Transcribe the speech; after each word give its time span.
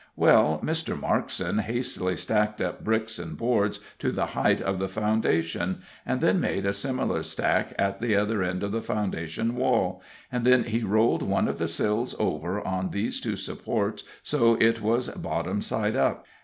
Well, 0.15 0.59
Mr. 0.63 0.99
Markson 0.99 1.61
hastily 1.61 2.15
stacked 2.15 2.59
up 2.59 2.83
bricks 2.83 3.19
and 3.19 3.37
boards 3.37 3.79
to 3.99 4.11
the 4.11 4.25
height 4.33 4.59
of 4.59 4.79
the 4.79 4.87
foundation, 4.89 5.83
and 6.07 6.21
then 6.21 6.39
made 6.41 6.65
a 6.65 6.73
similar 6.73 7.21
stack 7.21 7.73
at 7.77 8.01
the 8.01 8.15
other 8.15 8.41
end 8.41 8.63
of 8.63 8.71
the 8.71 8.81
foundation 8.81 9.53
wall, 9.55 10.01
and 10.31 10.43
then 10.43 10.63
he 10.63 10.81
rolled 10.81 11.21
one 11.21 11.47
of 11.47 11.59
the 11.59 11.67
sills 11.67 12.15
over 12.19 12.65
on 12.67 12.89
these 12.89 13.21
two 13.21 13.35
supports, 13.35 14.03
so 14.23 14.55
it 14.59 14.81
was 14.81 15.07
bottom 15.09 15.61
side 15.61 15.95
up. 15.95 16.25